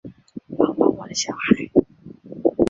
[0.57, 1.69] 帮帮我的小孩